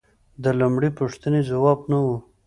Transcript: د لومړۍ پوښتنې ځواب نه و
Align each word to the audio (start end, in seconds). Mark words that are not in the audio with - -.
د 0.43 0.45
لومړۍ 0.59 0.89
پوښتنې 0.99 1.41
ځواب 1.51 1.79
نه 1.91 1.99
و 2.05 2.07